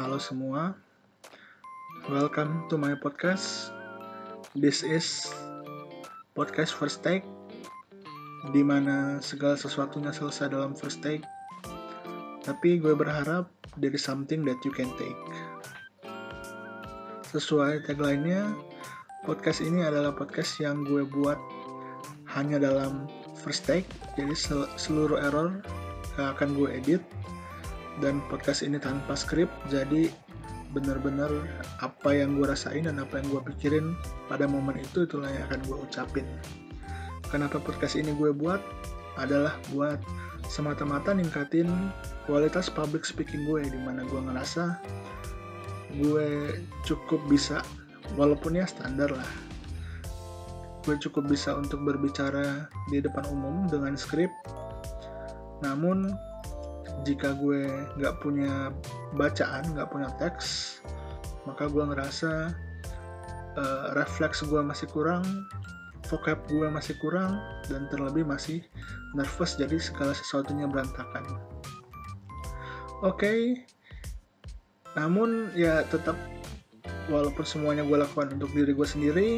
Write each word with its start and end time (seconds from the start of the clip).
Halo 0.00 0.16
semua, 0.16 0.72
welcome 2.08 2.64
to 2.72 2.80
my 2.80 2.96
podcast. 2.96 3.68
This 4.56 4.80
is 4.80 5.28
podcast 6.32 6.72
first 6.72 7.04
take, 7.04 7.20
di 8.48 8.64
mana 8.64 9.20
segala 9.20 9.60
sesuatunya 9.60 10.08
selesai 10.08 10.56
dalam 10.56 10.72
first 10.72 11.04
take. 11.04 11.20
Tapi 12.40 12.80
gue 12.80 12.96
berharap 12.96 13.52
there 13.76 13.92
something 14.00 14.40
that 14.48 14.56
you 14.64 14.72
can 14.72 14.88
take. 14.96 15.20
Sesuai 17.28 17.84
tagline-nya, 17.84 18.56
podcast 19.28 19.60
ini 19.60 19.84
adalah 19.84 20.16
podcast 20.16 20.64
yang 20.64 20.80
gue 20.80 21.04
buat 21.04 21.36
hanya 22.32 22.56
dalam 22.56 23.04
first 23.36 23.68
take, 23.68 23.84
jadi 24.16 24.32
seluruh 24.80 25.20
error 25.20 25.60
akan 26.16 26.56
gue 26.56 26.72
edit 26.72 27.04
dan 28.00 28.24
podcast 28.32 28.64
ini 28.64 28.80
tanpa 28.80 29.12
skrip 29.14 29.48
jadi 29.68 30.08
benar-benar 30.70 31.30
apa 31.82 32.10
yang 32.14 32.38
gue 32.38 32.46
rasain 32.46 32.86
dan 32.86 33.02
apa 33.02 33.18
yang 33.18 33.26
gue 33.28 33.42
pikirin 33.52 33.86
pada 34.30 34.46
momen 34.46 34.78
itu 34.78 35.04
itulah 35.04 35.26
yang 35.26 35.44
akan 35.50 35.60
gue 35.66 35.78
ucapin. 35.82 36.26
Kenapa 37.30 37.58
podcast 37.62 37.98
ini 37.98 38.14
gue 38.14 38.30
buat? 38.30 38.62
Adalah 39.18 39.58
buat 39.74 39.98
semata-mata 40.46 41.14
ningkatin 41.14 41.68
kualitas 42.26 42.70
public 42.70 43.02
speaking 43.02 43.46
gue 43.46 43.66
di 43.66 43.78
mana 43.82 44.06
gue 44.06 44.18
ngerasa 44.18 44.78
gue 45.98 46.54
cukup 46.86 47.18
bisa 47.26 47.62
walaupun 48.14 48.58
ya 48.58 48.66
standar 48.66 49.10
lah. 49.10 49.30
Gue 50.86 50.96
cukup 51.02 51.26
bisa 51.26 51.58
untuk 51.58 51.82
berbicara 51.82 52.70
di 52.88 53.02
depan 53.02 53.26
umum 53.34 53.66
dengan 53.66 53.98
skrip 53.98 54.30
namun 55.60 56.14
jika 57.06 57.34
gue 57.36 57.66
nggak 57.96 58.20
punya 58.20 58.74
bacaan 59.16 59.64
nggak 59.72 59.88
punya 59.90 60.08
teks 60.20 60.80
maka 61.48 61.66
gue 61.66 61.84
ngerasa 61.84 62.52
uh, 63.56 63.86
refleks 63.96 64.44
gue 64.44 64.60
masih 64.60 64.86
kurang 64.92 65.24
vocab 66.10 66.42
gue 66.50 66.66
masih 66.68 66.98
kurang 66.98 67.38
dan 67.70 67.86
terlebih 67.88 68.26
masih 68.26 68.66
nervous 69.14 69.54
jadi 69.54 69.78
segala 69.78 70.12
sesuatunya 70.12 70.66
berantakan 70.66 71.24
oke 73.00 73.16
okay. 73.16 73.62
namun 74.98 75.54
ya 75.54 75.86
tetap 75.88 76.18
walaupun 77.06 77.46
semuanya 77.46 77.86
gue 77.86 77.98
lakukan 77.98 78.34
untuk 78.34 78.50
diri 78.52 78.74
gue 78.74 78.88
sendiri 78.88 79.28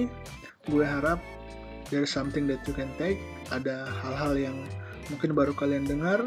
gue 0.68 0.84
harap 0.84 1.20
there 1.92 2.04
is 2.04 2.12
something 2.12 2.48
that 2.48 2.60
you 2.64 2.72
can 2.72 2.88
take 2.96 3.20
ada 3.52 3.84
hal-hal 4.00 4.32
yang 4.32 4.56
mungkin 5.12 5.36
baru 5.36 5.52
kalian 5.52 5.84
dengar 5.84 6.24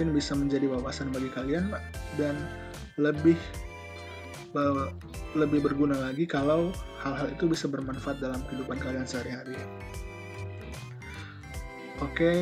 mungkin 0.00 0.16
bisa 0.16 0.32
menjadi 0.32 0.64
wawasan 0.64 1.12
bagi 1.12 1.28
kalian 1.28 1.76
dan 2.16 2.32
lebih 2.96 3.36
lebih 5.36 5.60
berguna 5.60 5.92
lagi 5.92 6.24
kalau 6.24 6.72
hal-hal 7.04 7.28
itu 7.28 7.44
bisa 7.44 7.68
bermanfaat 7.68 8.16
dalam 8.16 8.40
kehidupan 8.48 8.80
kalian 8.80 9.04
sehari-hari. 9.04 9.60
Oke, 12.00 12.16
okay. 12.16 12.40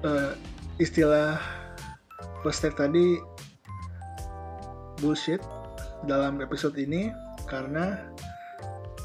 uh, 0.00 0.32
eh, 0.32 0.80
istilah 0.80 1.36
first 2.40 2.64
tadi 2.64 3.20
bullshit 5.04 5.44
dalam 6.08 6.40
episode 6.40 6.80
ini 6.80 7.12
karena 7.52 8.00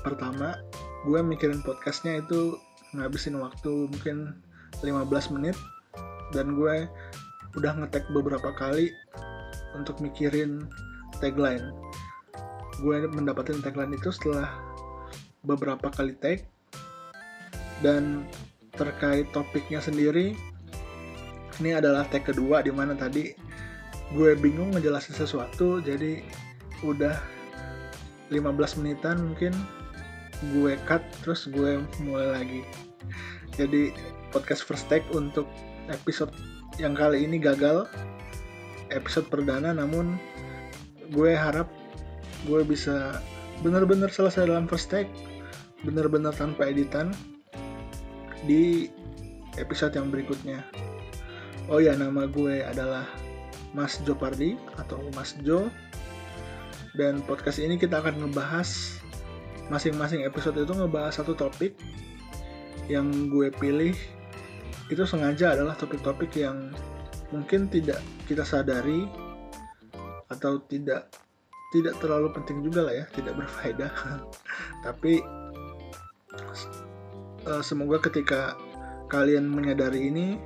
pertama 0.08 0.56
gue 1.04 1.20
mikirin 1.20 1.60
podcastnya 1.68 2.24
itu 2.24 2.56
ngabisin 2.96 3.36
waktu 3.44 3.92
mungkin 3.92 4.40
15 4.80 5.36
menit 5.36 5.60
dan 6.36 6.58
gue 6.58 6.86
udah 7.58 7.74
ngetek 7.82 8.06
beberapa 8.14 8.54
kali 8.54 8.94
untuk 9.74 9.98
mikirin 10.02 10.66
tagline. 11.20 11.74
Gue 12.80 13.04
mendapatkan 13.10 13.60
tagline 13.60 13.98
itu 13.98 14.14
setelah 14.14 14.50
beberapa 15.44 15.90
kali 15.92 16.16
tag. 16.20 16.46
Dan 17.80 18.28
terkait 18.76 19.32
topiknya 19.32 19.80
sendiri 19.80 20.36
ini 21.60 21.76
adalah 21.76 22.08
tag 22.08 22.24
kedua 22.24 22.64
di 22.64 22.72
mana 22.72 22.96
tadi 22.96 23.36
gue 24.16 24.32
bingung 24.40 24.72
ngejelasin 24.72 25.16
sesuatu 25.16 25.84
jadi 25.84 26.24
udah 26.82 27.14
15 28.32 28.80
menitan 28.80 29.20
mungkin 29.20 29.52
gue 30.56 30.80
cut 30.88 31.04
terus 31.24 31.52
gue 31.52 31.84
mulai 32.00 32.28
lagi. 32.32 32.62
Jadi 33.60 33.92
podcast 34.32 34.64
first 34.64 34.88
take 34.88 35.04
untuk 35.12 35.44
episode 35.90 36.32
yang 36.78 36.96
kali 36.96 37.26
ini 37.26 37.42
gagal. 37.42 37.90
Episode 38.90 39.30
perdana 39.30 39.74
namun 39.74 40.18
gue 41.14 41.34
harap 41.34 41.70
gue 42.46 42.62
bisa 42.66 43.22
benar-benar 43.62 44.10
selesai 44.10 44.48
dalam 44.48 44.66
first 44.66 44.88
take 44.88 45.12
benar-benar 45.84 46.32
tanpa 46.32 46.70
editan 46.72 47.12
di 48.48 48.88
episode 49.60 49.94
yang 49.94 50.08
berikutnya. 50.08 50.64
Oh 51.70 51.78
ya 51.78 51.94
nama 51.94 52.26
gue 52.26 52.64
adalah 52.66 53.06
Mas 53.78 54.02
Jo 54.02 54.18
Pardi 54.18 54.58
atau 54.80 55.04
Mas 55.14 55.38
Jo. 55.46 55.70
Dan 56.98 57.22
podcast 57.24 57.62
ini 57.62 57.78
kita 57.78 58.02
akan 58.02 58.26
ngebahas 58.26 59.00
masing-masing 59.70 60.26
episode 60.26 60.58
itu 60.58 60.74
ngebahas 60.74 61.22
satu 61.22 61.38
topik 61.38 61.78
yang 62.90 63.30
gue 63.30 63.54
pilih 63.54 63.94
itu 64.90 65.06
sengaja 65.06 65.54
adalah 65.54 65.78
topik-topik 65.78 66.34
yang 66.34 66.74
mungkin 67.30 67.70
tidak 67.70 68.02
kita 68.26 68.42
sadari 68.42 69.06
atau 70.34 70.62
tidak 70.66 71.14
tidak 71.70 71.94
terlalu 72.02 72.34
penting 72.34 72.66
juga 72.66 72.90
lah 72.90 72.94
ya, 72.98 73.06
tidak 73.14 73.38
berfaedah. 73.38 73.94
Tapi 74.86 75.22
uh, 77.46 77.62
semoga 77.62 78.02
ketika 78.10 78.58
kalian 79.10 79.46
menyadari 79.46 80.10
ini 80.10 80.42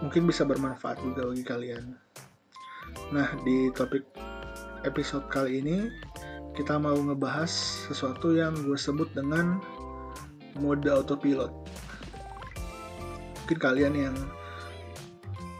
mungkin 0.00 0.24
bisa 0.24 0.48
bermanfaat 0.48 1.00
juga 1.04 1.28
bagi 1.28 1.44
kalian. 1.44 1.84
Nah, 3.12 3.28
di 3.44 3.68
topik 3.76 4.08
episode 4.88 5.28
kali 5.28 5.60
ini 5.60 5.92
kita 6.56 6.76
mau 6.76 6.96
ngebahas 6.96 7.48
sesuatu 7.88 8.36
yang 8.36 8.52
gue 8.64 8.76
sebut 8.76 9.08
dengan 9.16 9.60
mode 10.60 10.88
autopilot 10.88 11.61
mungkin 13.52 13.68
kalian 13.68 13.94
yang 14.08 14.16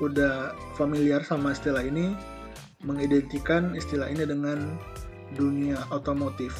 udah 0.01 0.57
familiar 0.81 1.21
sama 1.21 1.53
istilah 1.53 1.85
ini 1.85 2.17
mengidentikan 2.89 3.77
istilah 3.77 4.09
ini 4.09 4.25
dengan 4.25 4.81
dunia 5.37 5.77
otomotif, 5.93 6.57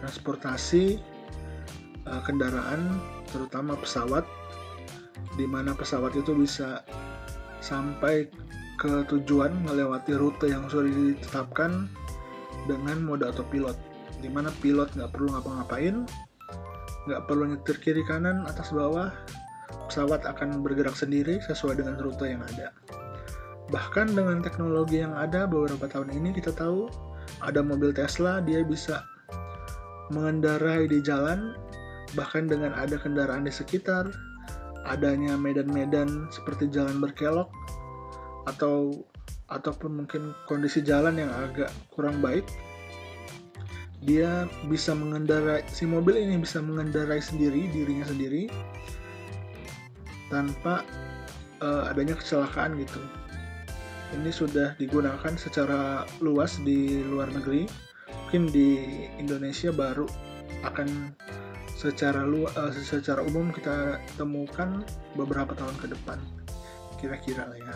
transportasi 0.00 0.96
uh, 2.08 2.24
kendaraan, 2.24 2.96
terutama 3.28 3.76
pesawat, 3.76 4.24
di 5.36 5.44
mana 5.44 5.76
pesawat 5.76 6.16
itu 6.16 6.32
bisa 6.32 6.80
sampai 7.60 8.24
ke 8.80 9.04
tujuan 9.12 9.52
melewati 9.68 10.16
rute 10.16 10.48
yang 10.48 10.64
sudah 10.72 10.88
ditetapkan 10.88 11.92
dengan 12.64 13.04
mode 13.04 13.28
autopilot, 13.28 13.76
di 14.24 14.32
mana 14.32 14.48
pilot 14.64 14.88
nggak 14.96 15.12
perlu 15.12 15.28
ngapa-ngapain, 15.28 16.08
nggak 17.04 17.20
perlu 17.28 17.52
nyetir 17.52 17.76
kiri 17.84 18.00
kanan 18.08 18.48
atas 18.48 18.72
bawah, 18.72 19.12
pesawat 19.88 20.26
akan 20.26 20.60
bergerak 20.64 20.96
sendiri 20.96 21.40
sesuai 21.44 21.80
dengan 21.80 22.00
rute 22.00 22.30
yang 22.30 22.42
ada. 22.54 22.72
Bahkan 23.72 24.12
dengan 24.12 24.44
teknologi 24.44 25.00
yang 25.00 25.16
ada 25.16 25.48
beberapa 25.48 25.88
tahun 25.88 26.12
ini 26.12 26.36
kita 26.36 26.52
tahu 26.52 26.88
ada 27.40 27.60
mobil 27.64 27.92
Tesla 27.92 28.40
dia 28.44 28.60
bisa 28.64 29.04
mengendarai 30.12 30.84
di 30.84 31.00
jalan 31.00 31.56
bahkan 32.14 32.46
dengan 32.46 32.76
ada 32.76 33.00
kendaraan 33.00 33.48
di 33.48 33.52
sekitar 33.52 34.12
adanya 34.84 35.34
medan-medan 35.34 36.28
seperti 36.28 36.68
jalan 36.68 37.00
berkelok 37.00 37.48
atau 38.44 38.92
ataupun 39.48 40.04
mungkin 40.04 40.36
kondisi 40.44 40.84
jalan 40.84 41.16
yang 41.16 41.32
agak 41.32 41.72
kurang 41.92 42.20
baik 42.20 42.44
dia 44.04 44.44
bisa 44.68 44.92
mengendarai 44.92 45.64
si 45.72 45.88
mobil 45.88 46.20
ini 46.20 46.36
bisa 46.36 46.60
mengendarai 46.60 47.24
sendiri 47.24 47.72
dirinya 47.72 48.04
sendiri 48.04 48.52
tanpa 50.28 50.84
uh, 51.60 51.90
adanya 51.90 52.16
kecelakaan 52.16 52.76
gitu. 52.80 53.00
Ini 54.14 54.30
sudah 54.30 54.78
digunakan 54.78 55.34
secara 55.34 56.06
luas 56.22 56.60
di 56.62 57.02
luar 57.02 57.32
negeri. 57.34 57.66
Mungkin 58.28 58.50
di 58.50 58.68
Indonesia 59.18 59.70
baru 59.74 60.06
akan 60.62 61.12
secara 61.74 62.22
lu 62.22 62.46
uh, 62.46 62.72
secara 62.72 63.20
umum 63.26 63.50
kita 63.50 63.98
temukan 64.14 64.86
beberapa 65.18 65.52
tahun 65.58 65.74
ke 65.82 65.86
depan. 65.92 66.18
Kira-kira 67.02 67.50
lah 67.50 67.58
ya. 67.58 67.74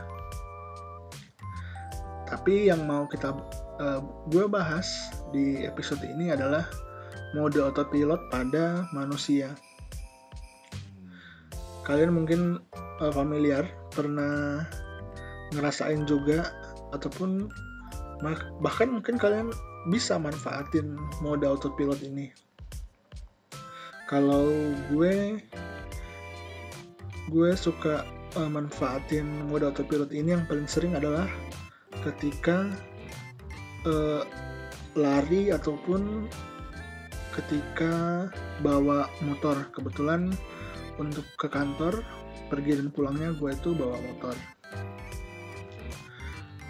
Tapi 2.29 2.69
yang 2.69 2.85
mau 2.85 3.09
kita 3.09 3.35
uh, 3.81 4.01
gue 4.29 4.44
bahas 4.47 5.11
di 5.33 5.65
episode 5.65 6.05
ini 6.05 6.31
adalah 6.33 6.65
mode 7.37 7.61
autopilot 7.61 8.33
pada 8.33 8.89
manusia 8.93 9.53
kalian 11.88 12.12
mungkin 12.12 12.61
uh, 13.00 13.12
familiar 13.17 13.64
pernah 13.96 14.69
ngerasain 15.56 16.05
juga 16.05 16.52
ataupun 16.93 17.49
bahkan 18.61 18.93
mungkin 18.93 19.17
kalian 19.17 19.49
bisa 19.88 20.20
manfaatin 20.20 21.00
mode 21.25 21.49
autopilot 21.49 22.05
ini. 22.05 22.29
Kalau 24.05 24.52
gue 24.93 25.40
gue 27.29 27.50
suka 27.56 28.05
uh, 28.37 28.50
manfaatin 28.52 29.49
mode 29.49 29.64
autopilot 29.64 30.12
ini 30.12 30.37
yang 30.37 30.44
paling 30.44 30.69
sering 30.69 30.93
adalah 30.93 31.25
ketika 32.05 32.69
uh, 33.88 34.29
lari 34.93 35.49
ataupun 35.55 36.29
ketika 37.32 38.26
bawa 38.61 39.06
motor. 39.23 39.70
Kebetulan 39.70 40.34
untuk 40.99 41.25
ke 41.39 41.47
kantor 41.47 42.03
pergi 42.50 42.79
dan 42.83 42.91
pulangnya 42.91 43.31
gue 43.39 43.50
itu 43.55 43.71
bawa 43.75 43.97
motor. 43.99 44.35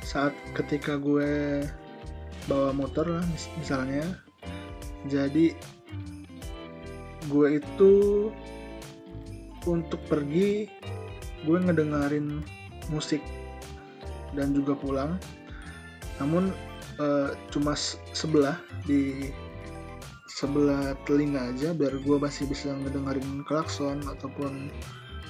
Saat 0.04 0.32
ketika 0.56 0.96
gue 0.96 1.64
bawa 2.48 2.72
motor 2.72 3.20
lah 3.20 3.24
misalnya 3.60 4.04
jadi 5.08 5.52
gue 7.28 7.48
itu 7.60 7.92
untuk 9.68 10.00
pergi 10.08 10.68
gue 11.44 11.58
ngedengerin 11.60 12.40
musik 12.88 13.20
dan 14.32 14.56
juga 14.56 14.76
pulang. 14.76 15.20
Namun 16.18 16.50
uh, 16.98 17.36
cuma 17.52 17.76
sebelah 18.12 18.56
di 18.84 19.30
sebelah 20.38 20.94
telinga 21.02 21.50
aja 21.50 21.74
biar 21.74 21.98
gue 21.98 22.16
masih 22.22 22.46
bisa 22.46 22.70
ngedengerin 22.70 23.42
klakson 23.42 23.98
ataupun 24.06 24.70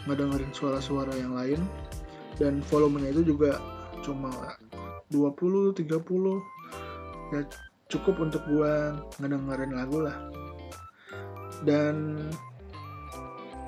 ngedengerin 0.05 0.53
suara-suara 0.53 1.17
yang 1.17 1.33
lain. 1.33 1.65
Dan 2.37 2.61
volumenya 2.69 3.17
itu 3.17 3.33
juga 3.33 3.57
cuma 4.05 4.31
20 5.09 5.73
30 5.81 5.89
ya 7.33 7.41
cukup 7.89 8.21
untuk 8.21 8.45
gua 8.53 9.01
ngedengerin 9.17 9.73
lagu 9.73 10.05
lah. 10.05 10.17
Dan 11.65 12.21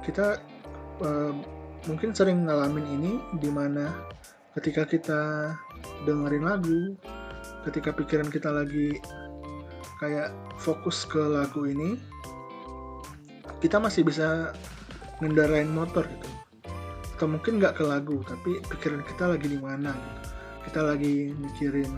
kita 0.05 0.39
uh, 1.01 1.33
mungkin 1.89 2.13
sering 2.13 2.45
ngalamin 2.45 2.87
ini 3.01 3.13
di 3.41 3.49
mana 3.49 3.91
ketika 4.61 4.85
kita 4.85 5.23
dengerin 6.05 6.45
lagu 6.45 6.81
ketika 7.65 7.93
pikiran 7.97 8.29
kita 8.29 8.53
lagi 8.53 9.01
kayak 10.01 10.33
fokus 10.57 11.05
ke 11.05 11.21
lagu 11.21 11.69
ini 11.69 12.01
kita 13.61 13.77
masih 13.77 14.09
bisa 14.09 14.57
ngendarain 15.21 15.69
motor 15.69 16.09
gitu. 16.09 16.29
Atau 17.21 17.29
mungkin 17.29 17.61
nggak 17.61 17.77
ke 17.77 17.85
lagu 17.85 18.25
tapi 18.25 18.65
pikiran 18.65 19.05
kita 19.05 19.37
lagi 19.37 19.47
di 19.53 19.61
mana 19.61 19.93
gitu. 19.93 20.29
Kita 20.61 20.81
lagi 20.81 21.37
mikirin 21.37 21.93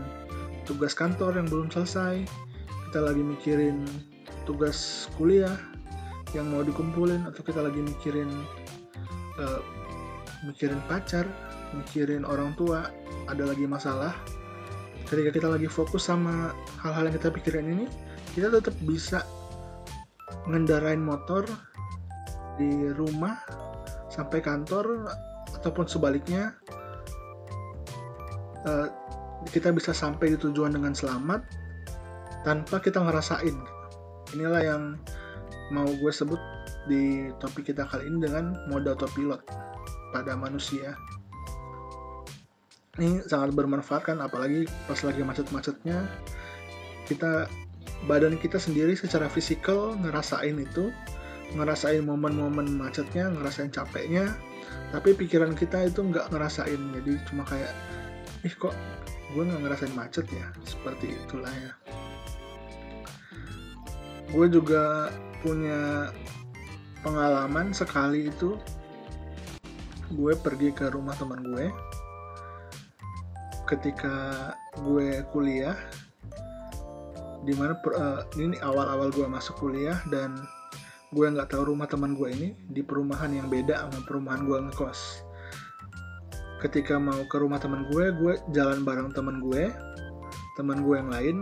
tugas 0.67 0.91
kantor 0.95 1.39
yang 1.39 1.47
belum 1.47 1.67
selesai 1.71 2.23
kita 2.93 3.09
lagi 3.09 3.25
mikirin 3.25 3.89
tugas 4.45 5.09
kuliah 5.17 5.57
yang 6.37 6.45
mau 6.53 6.61
dikumpulin 6.61 7.25
atau 7.25 7.41
kita 7.41 7.65
lagi 7.65 7.81
mikirin 7.81 8.29
uh, 9.41 9.61
mikirin 10.45 10.77
pacar 10.85 11.25
mikirin 11.73 12.21
orang 12.21 12.53
tua 12.53 12.93
ada 13.25 13.49
lagi 13.49 13.65
masalah 13.65 14.13
ketika 15.13 15.29
kita 15.29 15.47
lagi 15.53 15.69
fokus 15.69 16.09
sama 16.09 16.57
hal-hal 16.81 17.05
yang 17.05 17.15
kita 17.21 17.29
pikirin 17.29 17.69
ini 17.69 17.85
kita 18.33 18.49
tetap 18.49 18.73
bisa 18.81 19.21
ngendarain 20.49 20.97
motor 20.97 21.45
di 22.57 22.89
rumah 22.97 23.37
sampai 24.09 24.41
kantor 24.41 25.05
ataupun 25.53 25.85
sebaliknya 25.85 26.57
uh, 28.65 28.89
kita 29.53 29.69
bisa 29.69 29.93
sampai 29.93 30.33
di 30.33 30.37
tujuan 30.41 30.73
dengan 30.73 30.97
selamat 30.97 31.45
tanpa 32.41 32.81
kita 32.81 32.99
ngerasain. 33.01 33.55
Inilah 34.33 34.61
yang 34.65 34.83
mau 35.69 35.85
gue 35.87 36.11
sebut 36.11 36.39
di 36.89 37.31
topik 37.39 37.71
kita 37.71 37.87
kali 37.87 38.09
ini 38.09 38.27
dengan 38.27 38.57
mode 38.67 38.89
autopilot 38.91 39.45
pada 40.11 40.35
manusia. 40.35 40.97
Ini 42.93 43.25
sangat 43.25 43.57
bermanfaat 43.57 44.05
kan, 44.05 44.21
apalagi 44.21 44.69
pas 44.85 45.01
lagi 45.01 45.25
macet-macetnya, 45.25 46.05
kita 47.09 47.49
badan 48.05 48.37
kita 48.37 48.61
sendiri 48.61 48.93
secara 48.93 49.25
fisikal 49.25 49.97
ngerasain 49.97 50.53
itu, 50.61 50.93
ngerasain 51.57 52.05
momen-momen 52.05 52.69
macetnya, 52.77 53.33
ngerasain 53.33 53.73
capeknya, 53.73 54.37
tapi 54.93 55.17
pikiran 55.17 55.57
kita 55.57 55.89
itu 55.89 56.05
nggak 56.05 56.29
ngerasain, 56.29 56.77
jadi 56.77 57.17
cuma 57.25 57.41
kayak 57.49 57.73
ih 58.45 58.53
kok 58.53 58.77
gue 59.33 59.41
nggak 59.41 59.61
ngerasain 59.65 59.93
macet 59.97 60.29
ya? 60.29 60.53
Seperti 60.61 61.17
itulah 61.17 61.49
ya. 61.49 61.73
Gue 64.29 64.53
juga 64.53 65.09
punya 65.41 66.13
pengalaman 67.01 67.73
sekali 67.73 68.29
itu 68.29 68.53
gue 70.13 70.33
pergi 70.37 70.69
ke 70.77 70.93
rumah 70.93 71.17
teman 71.17 71.41
gue 71.41 71.73
ketika 73.73 74.53
gue 74.85 75.25
kuliah 75.33 75.73
di 77.41 77.57
mana 77.57 77.73
per, 77.73 77.91
uh, 77.97 78.21
ini 78.37 78.55
awal-awal 78.61 79.09
gue 79.09 79.25
masuk 79.25 79.57
kuliah 79.57 79.97
dan 80.13 80.37
gue 81.09 81.25
nggak 81.25 81.49
tahu 81.49 81.73
rumah 81.73 81.89
teman 81.89 82.13
gue 82.13 82.29
ini 82.29 82.49
di 82.69 82.85
perumahan 82.85 83.33
yang 83.33 83.49
beda 83.49 83.81
sama 83.81 83.99
perumahan 84.05 84.45
gue 84.45 84.57
ngekos. 84.69 85.25
Ketika 86.61 87.01
mau 87.01 87.25
ke 87.27 87.35
rumah 87.41 87.57
teman 87.57 87.89
gue 87.89 88.13
gue 88.13 88.33
jalan 88.53 88.85
bareng 88.85 89.09
teman 89.11 89.41
gue 89.41 89.73
teman 90.55 90.85
gue 90.85 90.95
yang 90.95 91.09
lain 91.09 91.37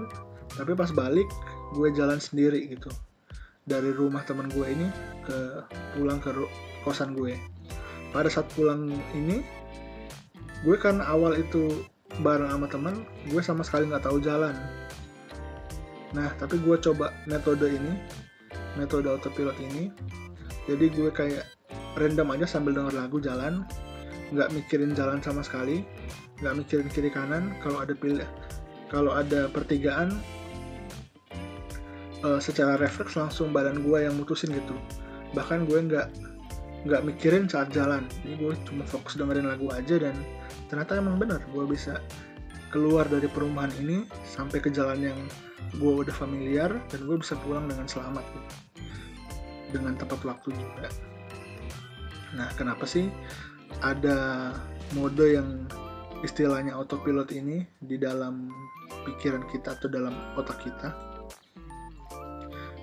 tapi 0.56 0.72
pas 0.74 0.90
balik 0.96 1.28
gue 1.76 1.88
jalan 1.94 2.18
sendiri 2.18 2.64
gitu. 2.72 2.90
Dari 3.68 3.92
rumah 3.92 4.24
teman 4.24 4.48
gue 4.50 4.66
ini 4.72 4.88
ke 5.28 5.68
pulang 6.00 6.24
ke 6.24 6.32
kosan 6.88 7.14
gue. 7.14 7.36
Pada 8.16 8.32
saat 8.32 8.48
pulang 8.56 8.90
ini 9.14 9.44
gue 10.66 10.78
kan 10.80 11.04
awal 11.06 11.38
itu 11.38 11.91
bareng 12.20 12.52
sama 12.52 12.68
teman 12.68 12.96
gue 13.32 13.42
sama 13.42 13.64
sekali 13.64 13.88
nggak 13.88 14.04
tahu 14.04 14.20
jalan. 14.20 14.52
Nah 16.12 16.28
tapi 16.36 16.60
gue 16.60 16.76
coba 16.76 17.16
metode 17.24 17.72
ini 17.72 17.96
metode 18.76 19.08
autopilot 19.08 19.56
ini. 19.64 19.88
Jadi 20.68 20.92
gue 20.92 21.10
kayak 21.10 21.48
random 21.96 22.36
aja 22.36 22.46
sambil 22.60 22.76
denger 22.76 23.00
lagu 23.00 23.24
jalan 23.24 23.64
nggak 24.32 24.52
mikirin 24.56 24.96
jalan 24.96 25.20
sama 25.20 25.44
sekali 25.44 25.84
nggak 26.44 26.56
mikirin 26.60 26.88
kiri 26.92 27.08
kanan. 27.08 27.56
Kalau 27.64 27.80
ada 27.80 27.96
pilih 27.96 28.28
kalau 28.92 29.16
ada 29.16 29.48
pertigaan 29.48 30.12
uh, 32.28 32.40
secara 32.44 32.76
refleks 32.76 33.16
langsung 33.16 33.56
badan 33.56 33.80
gue 33.80 33.98
yang 34.04 34.20
mutusin 34.20 34.52
gitu. 34.52 34.76
Bahkan 35.32 35.64
gue 35.64 35.80
nggak 35.80 36.08
nggak 36.82 37.02
mikirin 37.06 37.46
saat 37.46 37.70
jalan 37.70 38.06
jadi 38.26 38.42
gue 38.42 38.54
cuma 38.66 38.84
fokus 38.90 39.14
dengerin 39.18 39.46
lagu 39.46 39.70
aja 39.70 40.02
dan 40.02 40.16
ternyata 40.68 40.98
emang 40.98 41.22
bener 41.22 41.42
gue 41.54 41.66
bisa 41.70 42.02
keluar 42.74 43.06
dari 43.06 43.28
perumahan 43.30 43.70
ini 43.84 44.08
sampai 44.26 44.64
ke 44.64 44.74
jalan 44.74 45.14
yang 45.14 45.20
gue 45.78 45.92
udah 45.92 46.14
familiar 46.16 46.74
dan 46.90 47.00
gue 47.06 47.18
bisa 47.20 47.38
pulang 47.44 47.68
dengan 47.70 47.86
selamat 47.86 48.26
gitu. 48.34 48.50
dengan 49.78 49.94
tepat 50.00 50.20
waktu 50.26 50.50
juga 50.56 50.88
nah 52.34 52.48
kenapa 52.56 52.88
sih 52.88 53.12
ada 53.84 54.52
mode 54.96 55.24
yang 55.24 55.68
istilahnya 56.22 56.78
autopilot 56.78 57.34
ini 57.34 57.66
di 57.82 57.98
dalam 57.98 58.52
pikiran 59.08 59.42
kita 59.50 59.74
atau 59.78 59.90
dalam 59.90 60.14
otak 60.38 60.62
kita. 60.62 60.94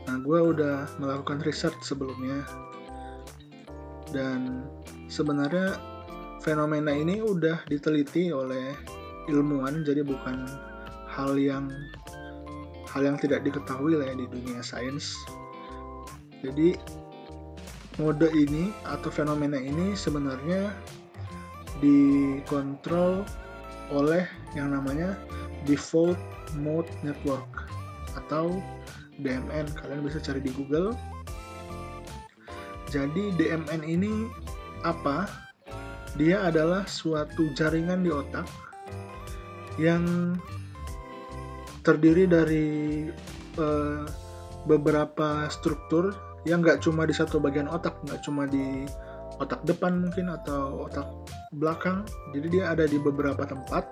Nah, 0.09 0.17
gue 0.25 0.39
udah 0.41 0.89
melakukan 0.99 1.45
riset 1.45 1.75
sebelumnya 1.85 2.43
dan 4.15 4.67
sebenarnya 5.11 5.77
fenomena 6.41 6.95
ini 6.95 7.21
udah 7.21 7.67
diteliti 7.69 8.33
oleh 8.33 8.73
ilmuwan, 9.29 9.85
jadi 9.85 10.01
bukan 10.07 10.49
hal 11.09 11.37
yang 11.37 11.69
hal 12.89 13.03
yang 13.05 13.21
tidak 13.21 13.45
diketahui 13.45 13.99
lah 13.99 14.09
ya 14.09 14.17
di 14.17 14.27
dunia 14.31 14.65
sains. 14.65 15.13
Jadi 16.41 16.79
mode 17.99 18.31
ini 18.33 18.71
atau 18.87 19.11
fenomena 19.11 19.59
ini 19.59 19.93
sebenarnya 19.99 20.71
dikontrol 21.83 23.27
oleh 23.91 24.25
yang 24.55 24.73
namanya 24.73 25.19
default 25.67 26.19
mode 26.57 26.89
network 27.03 27.69
atau 28.17 28.63
DMN 29.19 29.67
kalian 29.75 30.07
bisa 30.07 30.23
cari 30.23 30.39
di 30.39 30.55
Google 30.55 30.95
jadi 32.89 33.37
DMN 33.37 33.85
ini 33.85 34.29
apa? 34.81 35.29
Dia 36.17 36.49
adalah 36.49 36.89
suatu 36.89 37.53
jaringan 37.53 38.01
di 38.03 38.11
otak 38.11 38.49
yang 39.79 40.35
terdiri 41.87 42.27
dari 42.27 43.07
uh, 43.61 44.03
beberapa 44.67 45.47
struktur 45.53 46.17
yang 46.43 46.65
nggak 46.65 46.83
cuma 46.83 47.07
di 47.07 47.15
satu 47.15 47.39
bagian 47.39 47.71
otak 47.71 47.95
nggak 48.09 48.25
cuma 48.25 48.49
di 48.49 48.89
otak 49.39 49.63
depan 49.69 50.03
mungkin 50.03 50.33
atau 50.33 50.89
otak 50.89 51.07
belakang. 51.55 52.03
Jadi 52.35 52.59
dia 52.59 52.75
ada 52.75 52.89
di 52.89 52.99
beberapa 52.99 53.45
tempat. 53.47 53.87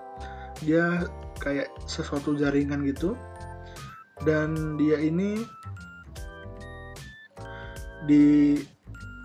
Dia 0.65 1.05
kayak 1.39 1.69
sesuatu 1.85 2.35
jaringan 2.35 2.83
gitu. 2.83 3.15
Dan 4.25 4.75
dia 4.81 4.97
ini 4.97 5.45
di 8.09 8.57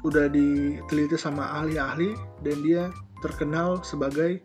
udah 0.02 0.26
diteliti 0.26 1.14
sama 1.14 1.62
ahli-ahli 1.62 2.14
dan 2.42 2.56
dia 2.66 2.84
terkenal 3.22 3.80
sebagai 3.86 4.42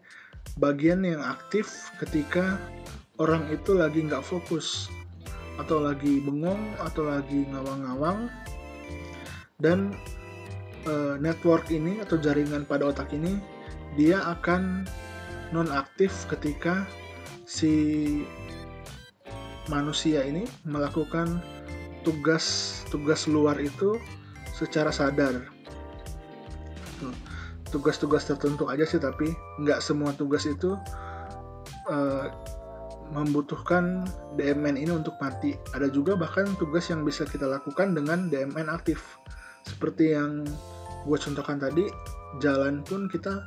bagian 0.62 1.02
yang 1.02 1.22
aktif 1.22 1.90
ketika 1.98 2.62
orang 3.18 3.46
itu 3.50 3.74
lagi 3.74 4.06
nggak 4.06 4.22
fokus 4.22 4.88
atau 5.58 5.82
lagi 5.82 6.22
bengong 6.22 6.78
atau 6.78 7.10
lagi 7.10 7.50
ngawang-ngawang. 7.50 8.30
Dan 9.58 9.98
e, 10.86 11.18
network 11.18 11.74
ini 11.74 11.98
atau 12.06 12.22
jaringan 12.22 12.70
pada 12.70 12.94
otak 12.94 13.10
ini 13.10 13.42
dia 13.98 14.22
akan 14.22 14.86
non 15.50 15.74
aktif 15.74 16.30
ketika 16.30 16.86
si 17.50 18.22
manusia 19.66 20.22
ini 20.22 20.46
melakukan 20.62 21.42
tugas 22.06 22.80
tugas 22.94 23.26
luar 23.26 23.58
itu 23.58 23.98
secara 24.58 24.90
sadar 24.90 25.58
tugas-tugas 27.70 28.26
tertentu 28.26 28.72
aja 28.72 28.88
sih 28.88 29.00
tapi 29.00 29.32
nggak 29.60 29.84
semua 29.84 30.16
tugas 30.16 30.48
itu 30.48 30.80
uh, 31.92 32.26
membutuhkan 33.12 34.04
DMN 34.36 34.76
ini 34.76 34.92
untuk 34.92 35.16
mati. 35.24 35.56
Ada 35.72 35.88
juga 35.88 36.20
bahkan 36.20 36.44
tugas 36.60 36.92
yang 36.92 37.08
bisa 37.08 37.24
kita 37.24 37.48
lakukan 37.48 37.96
dengan 37.96 38.28
DMN 38.28 38.68
aktif. 38.68 39.16
Seperti 39.64 40.12
yang 40.16 40.44
gue 41.08 41.18
contohkan 41.20 41.56
tadi, 41.60 41.88
jalan 42.44 42.84
pun 42.84 43.08
kita 43.08 43.40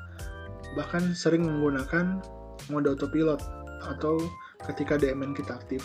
bahkan 0.80 1.12
sering 1.12 1.44
menggunakan 1.44 2.24
mode 2.72 2.88
autopilot 2.88 3.40
atau 3.84 4.16
ketika 4.64 4.96
DMN 4.96 5.36
kita 5.36 5.60
aktif. 5.60 5.84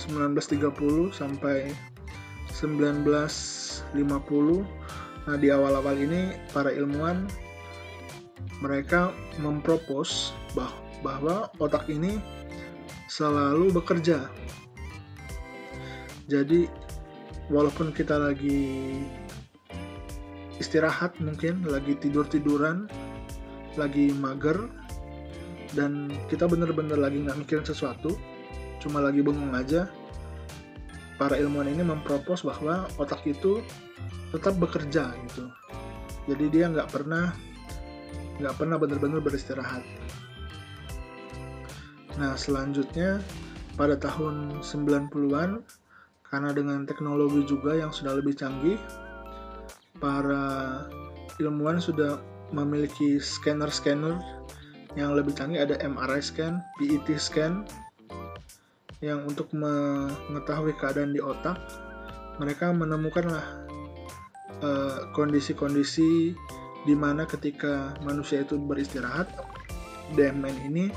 1930 0.00 1.12
sampai 1.12 1.68
1950 2.56 4.08
nah 5.28 5.36
di 5.36 5.52
awal-awal 5.52 6.00
ini 6.00 6.32
para 6.48 6.72
ilmuwan 6.72 7.28
mereka 8.64 9.12
mempropos 9.36 10.32
bah 10.56 10.72
bahwa 11.04 11.52
otak 11.60 11.88
ini 11.92 12.16
selalu 13.08 13.72
bekerja. 13.72 14.28
Jadi 16.28 16.68
walaupun 17.52 17.92
kita 17.92 18.16
lagi 18.16 19.00
istirahat 20.60 21.16
mungkin 21.20 21.64
lagi 21.68 21.96
tidur-tiduran 21.96 22.88
lagi 23.78 24.10
mager 24.14 24.70
dan 25.74 26.10
kita 26.26 26.50
bener-bener 26.50 26.98
lagi 26.98 27.22
nggak 27.22 27.38
mikirin 27.38 27.66
sesuatu 27.66 28.18
cuma 28.82 28.98
lagi 28.98 29.22
bengong 29.22 29.54
aja 29.54 29.86
para 31.20 31.36
ilmuwan 31.36 31.68
ini 31.68 31.84
mempropos 31.84 32.42
bahwa 32.42 32.88
otak 32.96 33.20
itu 33.28 33.60
tetap 34.32 34.56
bekerja 34.56 35.12
gitu. 35.28 35.52
Jadi 36.24 36.44
dia 36.48 36.72
nggak 36.72 36.88
pernah 36.88 37.28
nggak 38.40 38.56
pernah 38.56 38.80
benar-benar 38.80 39.20
beristirahat. 39.20 39.84
Nah 42.16 42.32
selanjutnya 42.40 43.20
pada 43.76 44.00
tahun 44.00 44.64
90-an 44.64 45.60
karena 46.24 46.50
dengan 46.56 46.88
teknologi 46.88 47.44
juga 47.44 47.76
yang 47.76 47.92
sudah 47.92 48.16
lebih 48.16 48.38
canggih, 48.38 48.78
para 50.00 50.86
ilmuwan 51.42 51.82
sudah 51.82 52.22
memiliki 52.50 53.22
scanner-scanner 53.22 54.18
yang 54.98 55.14
lebih 55.14 55.34
canggih 55.38 55.62
ada 55.62 55.78
MRI 55.86 56.18
scan, 56.18 56.58
PET 56.78 57.06
scan, 57.14 57.62
yang 59.00 59.24
untuk 59.24 59.48
mengetahui 59.56 60.76
keadaan 60.76 61.16
di 61.16 61.22
otak 61.24 61.56
mereka 62.36 62.72
menemukanlah 62.72 63.44
uh, 64.64 65.08
kondisi-kondisi 65.12 66.36
di 66.88 66.94
mana 66.96 67.28
ketika 67.28 67.96
manusia 68.04 68.44
itu 68.44 68.56
beristirahat 68.56 69.28
DMN 70.16 70.56
ini 70.68 70.88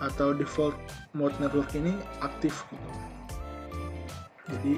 atau 0.00 0.32
default 0.32 0.76
mode 1.12 1.36
network 1.36 1.68
ini 1.76 1.92
aktif 2.24 2.64
gitu. 2.72 2.90
Jadi 4.50 4.74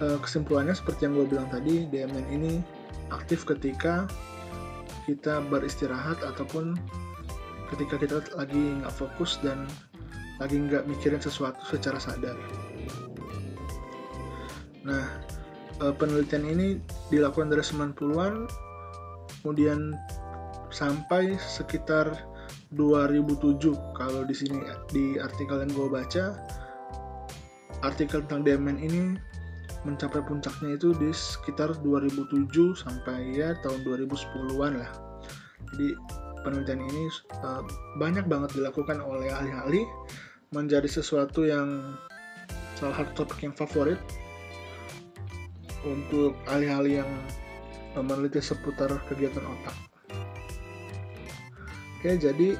uh, 0.00 0.18
kesimpulannya 0.20 0.72
seperti 0.72 1.08
yang 1.08 1.20
gue 1.20 1.26
bilang 1.28 1.48
tadi 1.52 1.84
DMN 1.88 2.26
ini 2.32 2.52
aktif 3.10 3.46
ketika 3.46 4.06
kita 5.06 5.42
beristirahat 5.50 6.22
ataupun 6.22 6.78
ketika 7.74 7.98
kita 7.98 8.22
lagi 8.34 8.82
nggak 8.82 8.94
fokus 8.94 9.38
dan 9.42 9.66
lagi 10.42 10.56
nggak 10.56 10.88
mikirin 10.88 11.20
sesuatu 11.20 11.60
secara 11.68 12.00
sadar. 12.00 12.34
Nah, 14.86 15.04
eh, 15.84 15.94
penelitian 15.94 16.44
ini 16.48 16.66
dilakukan 17.12 17.52
dari 17.52 17.60
90-an, 17.60 18.48
kemudian 19.42 19.92
sampai 20.72 21.36
sekitar 21.36 22.30
2007 22.72 23.74
kalau 23.98 24.22
di 24.22 24.34
sini 24.34 24.62
di 24.94 25.18
artikel 25.18 25.58
yang 25.58 25.72
gue 25.74 25.88
baca 25.90 26.38
artikel 27.82 28.22
tentang 28.24 28.46
demen 28.46 28.78
ini 28.78 29.18
mencapai 29.88 30.20
puncaknya 30.24 30.76
itu 30.76 30.92
di 30.96 31.08
sekitar 31.12 31.72
2007 31.80 32.52
sampai 32.76 33.32
ya 33.32 33.56
tahun 33.64 33.80
2010-an 33.84 34.72
lah 34.76 34.90
jadi 35.72 35.96
penelitian 36.44 36.80
ini 36.84 37.04
uh, 37.44 37.62
banyak 38.00 38.24
banget 38.28 38.60
dilakukan 38.60 39.00
oleh 39.00 39.32
ahli-ahli 39.32 39.84
menjadi 40.50 40.88
sesuatu 40.88 41.46
yang 41.46 41.96
salah 42.80 42.96
satu 43.04 43.24
topik 43.24 43.44
yang 43.44 43.54
favorit 43.54 44.00
untuk 45.84 46.36
ahli-ahli 46.48 47.00
yang 47.00 47.10
meneliti 47.96 48.38
seputar 48.38 48.90
kegiatan 49.08 49.42
otak. 49.42 49.76
Oke, 52.00 52.16
jadi 52.16 52.56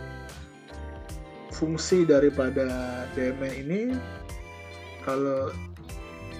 fungsi 1.54 2.04
daripada 2.04 3.04
DMN 3.16 3.52
ini 3.64 3.80
kalau 5.04 5.48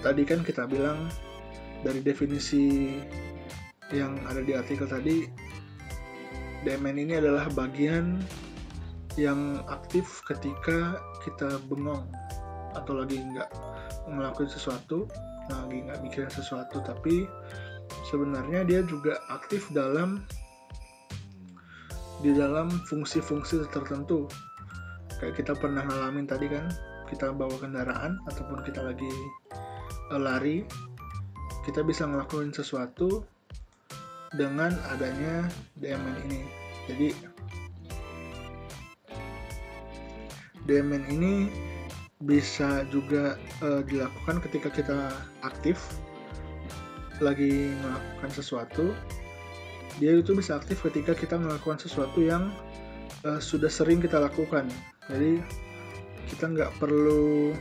tadi 0.01 0.21
kan 0.25 0.41
kita 0.41 0.65
bilang 0.65 1.09
dari 1.85 2.01
definisi 2.01 2.97
yang 3.93 4.17
ada 4.29 4.41
di 4.41 4.53
artikel 4.53 4.85
tadi 4.85 5.25
DMN 6.61 6.97
ini 7.09 7.13
adalah 7.17 7.49
bagian 7.53 8.21
yang 9.17 9.59
aktif 9.67 10.21
ketika 10.29 10.97
kita 11.25 11.59
bengong 11.67 12.05
atau 12.77 12.93
lagi 12.95 13.19
nggak 13.19 13.49
ngelakuin 14.07 14.47
sesuatu 14.47 15.09
lagi 15.51 15.83
nggak 15.83 15.99
mikirin 16.05 16.31
sesuatu 16.31 16.79
tapi 16.85 17.27
sebenarnya 18.07 18.63
dia 18.63 18.81
juga 18.87 19.19
aktif 19.27 19.67
dalam 19.75 20.23
di 22.21 22.31
dalam 22.37 22.69
fungsi-fungsi 22.69 23.65
tertentu. 23.73 24.29
Kayak 25.17 25.41
kita 25.41 25.53
pernah 25.57 25.85
ngalamin 25.85 26.29
tadi 26.29 26.49
kan 26.49 26.69
kita 27.09 27.33
bawa 27.33 27.53
kendaraan 27.59 28.21
ataupun 28.29 28.61
kita 28.63 28.81
lagi 28.81 29.09
lari 30.11 30.65
kita 31.63 31.85
bisa 31.85 32.09
ngelakuin 32.09 32.49
sesuatu 32.51 33.23
dengan 34.33 34.73
adanya 34.89 35.45
DMN 35.77 36.15
ini. 36.27 36.41
Jadi 36.89 37.07
DMN 40.65 41.03
ini 41.11 41.33
bisa 42.21 42.85
juga 42.93 43.37
uh, 43.65 43.81
dilakukan 43.81 44.41
ketika 44.45 44.69
kita 44.69 45.09
aktif 45.41 45.81
lagi 47.21 47.73
melakukan 47.81 48.29
sesuatu 48.33 48.93
dia 49.97 50.17
itu 50.17 50.33
bisa 50.37 50.57
aktif 50.57 50.81
ketika 50.85 51.17
kita 51.17 51.37
melakukan 51.37 51.81
sesuatu 51.81 52.21
yang 52.21 52.53
uh, 53.25 53.41
sudah 53.41 53.67
sering 53.67 53.99
kita 53.99 54.21
lakukan. 54.21 54.69
Jadi 55.09 55.41
kita 56.31 56.47
nggak 56.47 56.71
perlu 56.79 57.51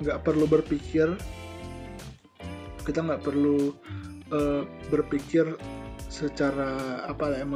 nggak 0.00 0.24
perlu 0.24 0.48
berpikir 0.48 1.12
kita 2.84 3.04
nggak 3.04 3.22
perlu 3.22 3.76
uh, 4.32 4.64
berpikir 4.88 5.44
secara 6.10 7.04
apa 7.06 7.36
ya 7.36 7.46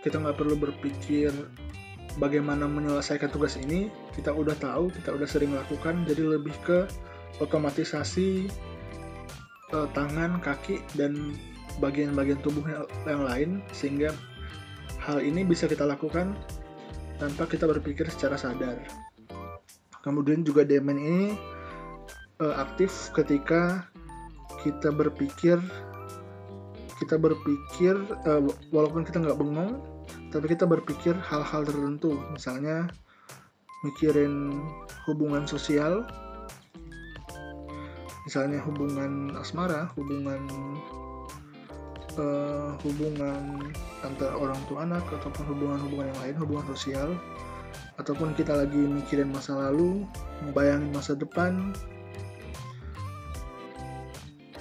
kita 0.00 0.16
nggak 0.16 0.36
perlu 0.36 0.56
berpikir 0.56 1.30
bagaimana 2.16 2.66
menyelesaikan 2.66 3.30
tugas 3.30 3.60
ini. 3.60 3.92
Kita 4.16 4.32
udah 4.32 4.56
tahu 4.56 4.90
kita 4.90 5.14
udah 5.14 5.28
sering 5.28 5.52
lakukan 5.54 6.08
jadi 6.08 6.40
lebih 6.40 6.56
ke 6.64 6.88
otomatisasi 7.38 8.48
uh, 9.76 9.88
tangan 9.92 10.40
kaki 10.42 10.82
dan 10.98 11.36
bagian-bagian 11.78 12.40
tubuh 12.42 12.64
yang 13.06 13.24
lain 13.24 13.50
sehingga 13.72 14.12
hal 15.00 15.22
ini 15.22 15.46
bisa 15.46 15.64
kita 15.64 15.86
lakukan 15.86 16.36
tanpa 17.16 17.48
kita 17.48 17.64
berpikir 17.64 18.08
secara 18.12 18.36
sadar 18.36 18.76
kemudian 20.00 20.44
juga 20.44 20.64
DMN 20.64 20.98
ini 20.98 21.26
uh, 22.40 22.54
aktif 22.60 23.12
ketika 23.12 23.88
kita 24.60 24.92
berpikir 24.92 25.56
kita 27.00 27.16
berpikir 27.16 27.96
uh, 28.28 28.44
walaupun 28.68 29.08
kita 29.08 29.24
nggak 29.24 29.40
bengong 29.40 29.80
tapi 30.30 30.46
kita 30.46 30.62
berpikir 30.62 31.18
hal-hal 31.18 31.66
tertentu. 31.66 32.14
Misalnya 32.30 32.86
mikirin 33.82 34.62
hubungan 35.10 35.44
sosial. 35.48 36.06
Misalnya 38.28 38.62
hubungan 38.62 39.34
asmara 39.34 39.90
hubungan 39.98 40.46
uh, 42.14 42.78
hubungan 42.86 43.74
antara 44.06 44.38
orang 44.38 44.60
tua 44.70 44.86
anak 44.86 45.02
ataupun 45.08 45.50
hubungan-hubungan 45.50 46.06
yang 46.14 46.20
lain 46.22 46.36
hubungan 46.38 46.66
sosial 46.70 47.08
ataupun 48.00 48.32
kita 48.32 48.56
lagi 48.56 48.80
mikirin 48.80 49.28
masa 49.28 49.54
lalu 49.60 50.08
membayangin 50.40 50.88
masa 50.90 51.12
depan 51.12 51.76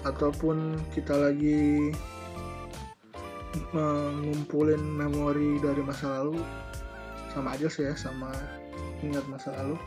ataupun 0.04 0.76
kita 0.92 1.16
lagi 1.16 1.92
ngumpulin 3.74 4.80
memori 4.80 5.58
dari 5.64 5.82
masa 5.82 6.20
lalu 6.20 6.44
sama 7.34 7.56
aja 7.56 7.68
sih 7.72 7.86
ya 7.86 7.94
sama 7.96 8.30
ingat 9.02 9.24
masa 9.30 9.54
lalu. 9.56 9.78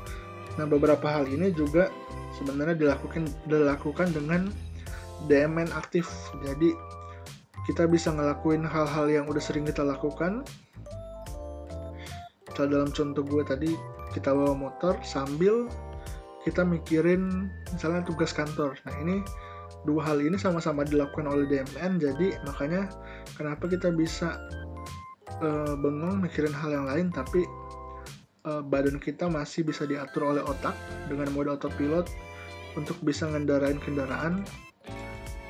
Nah 0.57 0.67
beberapa 0.69 1.05
hal 1.09 1.29
ini 1.29 1.51
juga 1.53 1.89
sebenarnya 2.37 2.77
dilakukan 2.77 3.29
dilakukan 3.49 4.09
dengan 4.15 4.49
DMN 5.27 5.73
aktif. 5.75 6.09
Jadi 6.45 6.75
kita 7.69 7.87
bisa 7.87 8.11
ngelakuin 8.11 8.67
hal-hal 8.67 9.07
yang 9.07 9.25
udah 9.31 9.43
sering 9.43 9.67
kita 9.67 9.87
lakukan. 9.87 10.43
Dalam 12.57 12.93
contoh 12.93 13.25
gue 13.25 13.43
tadi 13.45 13.71
kita 14.13 14.33
bawa 14.33 14.53
motor 14.53 15.01
sambil 15.03 15.67
kita 16.45 16.67
mikirin 16.67 17.49
misalnya 17.73 18.05
tugas 18.05 18.35
kantor. 18.35 18.77
Nah 18.85 18.95
ini 19.01 19.25
dua 19.89 20.05
hal 20.07 20.23
ini 20.23 20.39
sama-sama 20.39 20.87
dilakukan 20.87 21.27
oleh 21.27 21.49
DMN 21.49 21.99
jadi 21.99 22.39
makanya 22.47 22.87
kenapa 23.35 23.67
kita 23.67 23.91
bisa 23.91 24.39
uh, 25.43 25.75
bengong 25.75 26.23
mikirin 26.23 26.55
hal 26.55 26.71
yang 26.71 26.87
lain 26.87 27.11
tapi 27.11 27.43
uh, 28.47 28.63
badan 28.63 29.03
kita 29.03 29.27
masih 29.27 29.67
bisa 29.67 29.83
diatur 29.87 30.35
oleh 30.35 30.43
otak 30.47 30.75
dengan 31.11 31.31
mode 31.35 31.51
autopilot 31.51 32.07
untuk 32.79 32.97
bisa 33.03 33.27
ngendarain 33.29 33.79
kendaraan 33.83 34.47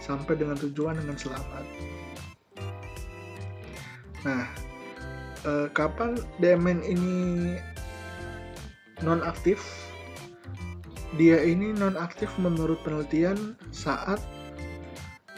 sampai 0.03 0.35
dengan 0.35 0.59
tujuan 0.59 0.99
dengan 0.99 1.15
selamat. 1.15 1.65
Nah, 4.27 4.47
uh, 5.45 5.67
kapan 5.73 6.19
DMN 6.39 6.83
ini 6.87 7.57
non 9.03 9.23
aktif 9.23 9.63
dia 11.17 11.45
ini 11.45 11.77
non-aktif 11.77 12.33
menurut 12.41 12.81
penelitian 12.81 13.57
saat 13.69 14.17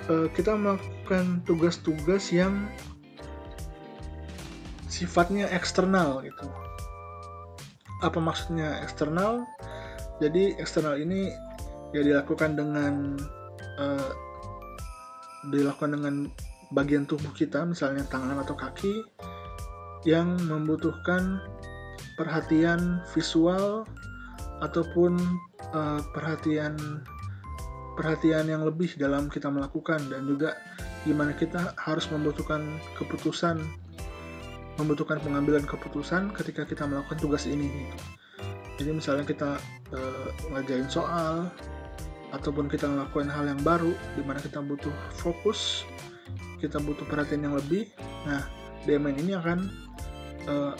uh, 0.06 0.30
kita 0.30 0.54
melakukan 0.54 1.42
tugas-tugas 1.42 2.30
yang 2.30 2.70
sifatnya 4.86 5.50
eksternal 5.50 6.22
gitu. 6.22 6.46
Apa 8.06 8.22
maksudnya 8.22 8.78
eksternal? 8.86 9.42
Jadi 10.22 10.54
eksternal 10.62 11.02
ini 11.02 11.34
ya 11.90 12.06
dilakukan 12.06 12.54
dengan 12.54 13.18
uh, 13.82 14.10
dilakukan 15.50 15.98
dengan 15.98 16.14
bagian 16.70 17.02
tubuh 17.02 17.34
kita, 17.34 17.66
misalnya 17.66 18.06
tangan 18.06 18.38
atau 18.46 18.54
kaki, 18.54 19.02
yang 20.04 20.36
membutuhkan 20.48 21.40
perhatian 22.14 23.02
visual 23.12 23.88
ataupun 24.62 25.18
uh, 25.74 26.00
perhatian 26.14 26.76
perhatian 27.98 28.50
yang 28.50 28.62
lebih 28.62 28.92
dalam 28.98 29.30
kita 29.30 29.50
melakukan 29.50 30.02
dan 30.10 30.26
juga 30.26 30.54
gimana 31.04 31.36
kita 31.36 31.74
harus 31.78 32.08
membutuhkan 32.10 32.80
keputusan 32.96 33.60
membutuhkan 34.80 35.22
pengambilan 35.22 35.62
keputusan 35.62 36.34
ketika 36.34 36.66
kita 36.66 36.82
melakukan 36.86 37.18
tugas 37.22 37.46
ini 37.46 37.70
gitu. 37.70 37.96
Jadi 38.74 38.90
misalnya 38.90 39.22
kita 39.22 39.50
uh, 39.94 40.28
ngajain 40.50 40.90
soal 40.90 41.46
ataupun 42.34 42.66
kita 42.66 42.90
melakukan 42.90 43.30
hal 43.30 43.46
yang 43.46 43.62
baru 43.62 43.94
di 44.18 44.22
mana 44.26 44.42
kita 44.42 44.58
butuh 44.58 44.90
fokus, 45.14 45.86
kita 46.58 46.82
butuh 46.82 47.06
perhatian 47.06 47.46
yang 47.46 47.54
lebih. 47.54 47.86
Nah, 48.26 48.42
DMN 48.82 49.22
ini 49.22 49.38
akan 49.38 49.70
uh, 50.48 50.72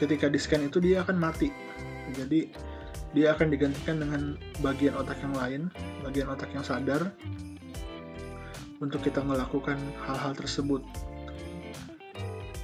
ketika 0.00 0.32
di 0.32 0.40
scan 0.40 0.66
itu 0.66 0.80
dia 0.80 1.04
akan 1.04 1.16
mati. 1.20 1.52
Jadi 2.16 2.50
dia 3.12 3.34
akan 3.34 3.50
digantikan 3.50 4.00
dengan 4.00 4.22
bagian 4.62 4.94
otak 4.96 5.18
yang 5.20 5.34
lain, 5.34 5.62
bagian 6.06 6.30
otak 6.30 6.50
yang 6.54 6.62
sadar 6.62 7.10
untuk 8.80 9.04
kita 9.04 9.20
melakukan 9.20 9.76
hal-hal 10.06 10.32
tersebut. 10.32 10.80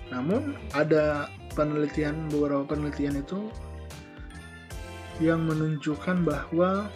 Namun 0.09 0.57
ada 0.73 1.29
penelitian 1.53 2.31
beberapa 2.33 2.65
penelitian 2.65 3.21
itu 3.21 3.53
yang 5.21 5.45
menunjukkan 5.49 6.25
bahwa 6.25 6.89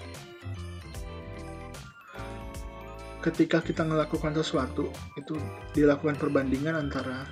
ketika 3.20 3.60
kita 3.60 3.84
melakukan 3.84 4.32
sesuatu 4.32 4.88
itu 5.16 5.36
dilakukan 5.76 6.16
perbandingan 6.16 6.76
antara 6.76 7.28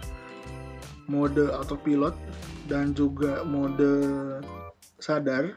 mode 1.09 1.49
autopilot 1.51 2.13
dan 2.69 2.93
juga 2.93 3.43
mode 3.43 3.91
sadar 5.01 5.57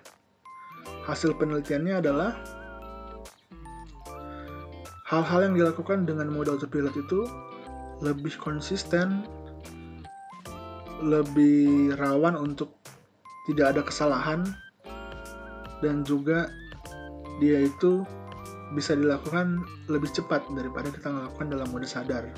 hasil 1.04 1.36
penelitiannya 1.36 2.00
adalah 2.00 2.40
hal-hal 5.12 5.52
yang 5.52 5.56
dilakukan 5.60 6.08
dengan 6.08 6.32
mode 6.32 6.48
autopilot 6.48 6.96
itu 6.96 7.28
lebih 8.00 8.34
konsisten, 8.40 9.28
lebih 11.04 11.94
rawan 12.00 12.40
untuk 12.40 12.72
tidak 13.46 13.76
ada 13.76 13.82
kesalahan, 13.84 14.42
dan 15.84 16.08
juga 16.08 16.48
dia 17.44 17.68
itu 17.68 18.08
bisa 18.72 18.96
dilakukan 18.96 19.60
lebih 19.92 20.08
cepat 20.16 20.48
daripada 20.56 20.88
kita 20.94 21.12
melakukan 21.12 21.48
dalam 21.52 21.68
mode 21.76 21.90
sadar. 21.90 22.32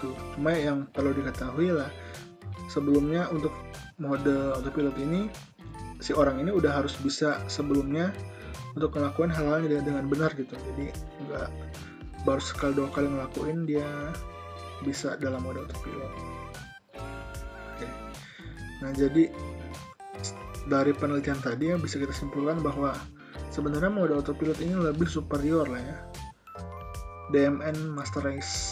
Tuh, 0.00 0.16
cuma 0.36 0.56
yang 0.56 0.88
perlu 0.88 1.12
diketahui 1.12 1.76
lah 1.76 1.92
sebelumnya 2.72 3.28
untuk 3.28 3.52
mode 4.00 4.56
autopilot 4.56 4.96
ini 4.96 5.28
si 6.00 6.16
orang 6.16 6.40
ini 6.40 6.48
udah 6.48 6.80
harus 6.80 6.96
bisa 7.04 7.36
sebelumnya 7.52 8.08
untuk 8.72 8.96
melakukan 8.96 9.28
hal-hal 9.28 9.66
dengan 9.68 10.08
benar 10.08 10.32
gitu. 10.38 10.56
Jadi 10.56 10.88
nggak 11.28 11.48
baru 12.24 12.40
sekali 12.40 12.72
dua 12.76 12.88
kali 12.88 13.12
ngelakuin 13.12 13.68
dia 13.68 13.86
bisa 14.86 15.18
dalam 15.20 15.44
mode 15.44 15.60
autopilot. 15.60 16.12
Oke. 17.76 17.88
Nah 18.80 18.90
jadi 18.96 19.28
dari 20.70 20.92
penelitian 20.94 21.40
tadi 21.42 21.74
yang 21.74 21.82
bisa 21.82 21.98
kita 21.98 22.14
simpulkan 22.14 22.62
bahwa 22.62 22.94
sebenarnya 23.50 23.90
mode 23.90 24.14
autopilot 24.16 24.62
ini 24.62 24.78
lebih 24.78 25.10
superior 25.10 25.66
lah 25.68 25.82
ya. 25.82 25.98
DMN 27.30 27.94
Master 27.94 28.26
Race 28.26 28.69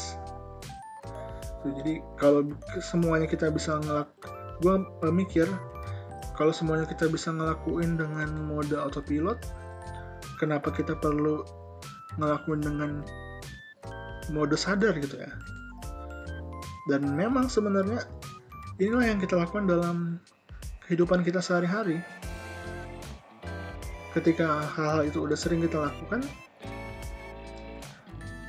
jadi 1.83 2.00
kalau 2.16 2.48
semuanya 2.81 3.28
kita 3.28 3.52
bisa 3.52 3.81
ngelak 3.83 4.09
gue 4.59 4.74
mikir 5.12 5.46
kalau 6.35 6.54
semuanya 6.54 6.87
kita 6.87 7.11
bisa 7.11 7.35
ngelakuin 7.35 7.98
dengan 7.98 8.31
mode 8.46 8.74
autopilot 8.74 9.38
kenapa 10.38 10.70
kita 10.70 10.94
perlu 10.94 11.42
ngelakuin 12.18 12.62
dengan 12.62 12.90
mode 14.31 14.54
sadar 14.59 14.94
gitu 14.98 15.18
ya? 15.18 15.31
Dan 16.88 17.12
memang 17.12 17.50
sebenarnya 17.52 18.00
inilah 18.81 19.04
yang 19.04 19.20
kita 19.20 19.37
lakukan 19.37 19.68
dalam 19.68 19.96
kehidupan 20.88 21.20
kita 21.26 21.42
sehari-hari. 21.42 22.00
Ketika 24.16 24.64
hal-hal 24.72 25.04
itu 25.04 25.20
udah 25.20 25.37
sering 25.37 25.61
kita 25.61 25.85
lakukan 25.85 26.24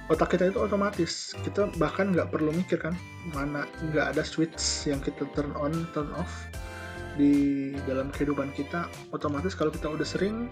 otak 0.10 0.36
kita 0.36 0.50
itu 0.50 0.60
otomatis. 0.60 1.38
Kita 1.45 1.69
bahkan 1.78 2.12
nggak 2.12 2.34
perlu 2.34 2.50
mikir 2.50 2.82
kan 2.82 2.98
mana 3.32 3.69
nggak 3.93 4.17
ada 4.17 4.24
switch 4.26 4.89
yang 4.89 4.98
kita 5.00 5.30
turn 5.38 5.54
on 5.54 5.86
turn 5.93 6.10
off 6.17 6.50
di 7.15 7.72
dalam 7.86 8.10
kehidupan 8.10 8.50
kita. 8.58 8.89
Otomatis 9.13 9.54
kalau 9.54 9.69
kita 9.69 9.88
udah 9.89 10.06
sering 10.06 10.50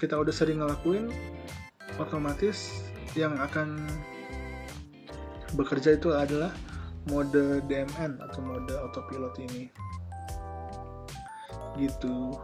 kita 0.00 0.16
udah 0.16 0.32
sering 0.32 0.64
ngelakuin 0.64 1.12
otomatis 2.00 2.82
yang 3.14 3.38
akan 3.38 3.78
bekerja 5.54 5.94
itu 5.94 6.10
adalah 6.10 6.50
mode 7.06 7.62
DMN 7.70 8.18
atau 8.18 8.40
mode 8.42 8.74
autopilot 8.74 9.36
ini. 9.38 9.68
Gitu. 11.78 12.34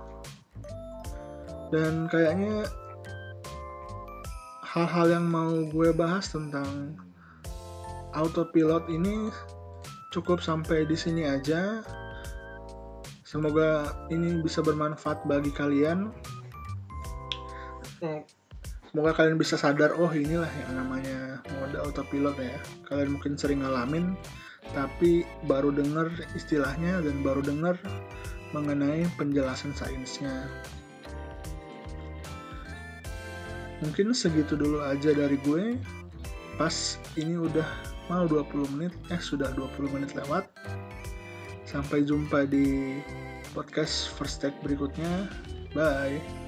Dan 1.70 2.10
kayaknya 2.10 2.66
hal-hal 4.70 5.06
yang 5.10 5.26
mau 5.26 5.50
gue 5.66 5.90
bahas 5.90 6.30
tentang 6.30 6.94
autopilot 8.14 8.86
ini 8.86 9.26
cukup 10.14 10.38
sampai 10.38 10.86
di 10.86 10.94
sini 10.94 11.26
aja. 11.26 11.82
Semoga 13.26 13.90
ini 14.14 14.38
bisa 14.38 14.62
bermanfaat 14.62 15.26
bagi 15.26 15.50
kalian. 15.50 16.14
Semoga 18.90 19.10
kalian 19.14 19.38
bisa 19.38 19.58
sadar 19.58 19.94
oh 19.98 20.10
inilah 20.10 20.50
yang 20.66 20.78
namanya 20.78 21.42
mode 21.58 21.78
autopilot 21.78 22.38
ya. 22.38 22.58
Kalian 22.86 23.18
mungkin 23.18 23.34
sering 23.34 23.66
ngalamin 23.66 24.14
tapi 24.70 25.26
baru 25.50 25.74
dengar 25.74 26.14
istilahnya 26.38 27.02
dan 27.02 27.26
baru 27.26 27.42
dengar 27.42 27.74
mengenai 28.54 29.02
penjelasan 29.18 29.74
sainsnya 29.74 30.46
mungkin 33.80 34.12
segitu 34.12 34.56
dulu 34.56 34.84
aja 34.84 35.12
dari 35.12 35.36
gue. 35.44 35.76
Pas 36.56 37.00
ini 37.16 37.36
udah 37.40 37.66
mau 38.12 38.28
20 38.28 38.76
menit. 38.76 38.92
Eh 39.08 39.20
sudah 39.20 39.52
20 39.56 39.94
menit 39.96 40.12
lewat. 40.16 40.48
Sampai 41.64 42.02
jumpa 42.04 42.48
di 42.50 42.98
podcast 43.56 44.10
first 44.16 44.42
take 44.44 44.56
berikutnya. 44.62 45.28
Bye 45.72 46.39